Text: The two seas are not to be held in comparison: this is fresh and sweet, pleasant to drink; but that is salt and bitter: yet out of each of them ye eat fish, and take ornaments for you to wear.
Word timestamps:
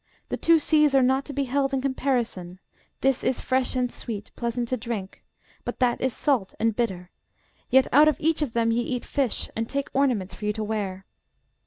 The 0.29 0.35
two 0.37 0.57
seas 0.57 0.95
are 0.95 1.03
not 1.03 1.25
to 1.25 1.33
be 1.33 1.43
held 1.43 1.75
in 1.75 1.81
comparison: 1.81 2.57
this 3.01 3.23
is 3.23 3.39
fresh 3.39 3.75
and 3.75 3.91
sweet, 3.91 4.31
pleasant 4.35 4.67
to 4.69 4.75
drink; 4.77 5.23
but 5.63 5.77
that 5.77 6.01
is 6.01 6.11
salt 6.11 6.55
and 6.59 6.75
bitter: 6.75 7.11
yet 7.69 7.85
out 7.91 8.07
of 8.07 8.17
each 8.19 8.41
of 8.41 8.53
them 8.53 8.71
ye 8.71 8.81
eat 8.81 9.05
fish, 9.05 9.47
and 9.55 9.69
take 9.69 9.91
ornaments 9.93 10.33
for 10.33 10.45
you 10.45 10.53
to 10.53 10.63
wear. 10.63 11.05